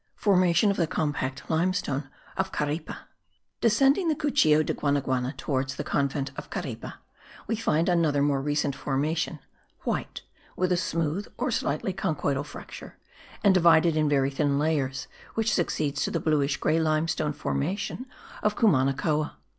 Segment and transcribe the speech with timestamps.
[0.15, 2.89] FORMATION OF THE COMPACT LIMESTONE OF CARIPE.
[3.61, 6.93] Descending the Cuchillo de Guanaguana towards the convent of Caripe,
[7.45, 9.37] we find another more recent formation,
[9.81, 10.23] white,
[10.55, 12.97] with a smooth or slightly conchoidal fracture,
[13.43, 18.07] and divided in very thin layers, which succeeds to the bluish grey limestone formation
[18.41, 19.33] of Cumanacoa.